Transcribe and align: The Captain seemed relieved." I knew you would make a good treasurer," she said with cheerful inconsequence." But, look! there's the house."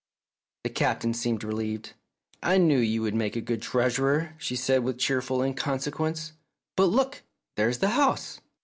The 0.63 0.71
Captain 0.71 1.13
seemed 1.13 1.43
relieved." 1.43 1.93
I 2.41 2.57
knew 2.57 2.79
you 2.79 3.03
would 3.03 3.13
make 3.13 3.35
a 3.35 3.39
good 3.39 3.61
treasurer," 3.61 4.33
she 4.39 4.55
said 4.55 4.83
with 4.83 4.97
cheerful 4.97 5.43
inconsequence." 5.43 6.33
But, 6.75 6.85
look! 6.87 7.21
there's 7.55 7.77
the 7.77 7.89
house." 7.89 8.41